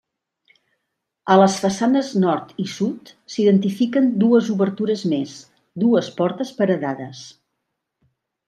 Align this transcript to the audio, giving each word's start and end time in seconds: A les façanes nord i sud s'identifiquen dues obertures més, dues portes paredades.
A 1.33 1.35
les 1.41 1.57
façanes 1.65 2.09
nord 2.23 2.55
i 2.63 2.65
sud 2.77 3.11
s'identifiquen 3.35 4.09
dues 4.25 4.49
obertures 4.57 5.05
més, 5.15 5.37
dues 5.85 6.13
portes 6.23 6.57
paredades. 6.63 7.25